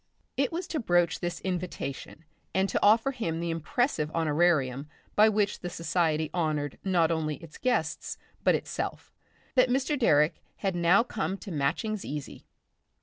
It 0.35 0.51
was 0.51 0.65
to 0.69 0.79
broach 0.79 1.19
this 1.19 1.39
invitation 1.41 2.25
and 2.55 2.67
to 2.69 2.79
offer 2.81 3.11
him 3.11 3.39
the 3.39 3.51
impressive 3.51 4.09
honorarium 4.15 4.89
by 5.15 5.29
which 5.29 5.59
the 5.59 5.69
society 5.69 6.31
honoured 6.33 6.79
not 6.83 7.11
only 7.11 7.35
its 7.35 7.59
guests 7.59 8.17
but 8.43 8.55
itself, 8.55 9.13
that 9.53 9.69
Mr. 9.69 9.95
Direck 9.95 10.31
had 10.55 10.75
now 10.75 11.03
come 11.03 11.37
to 11.37 11.51
Matching's 11.51 12.03
Easy. 12.03 12.47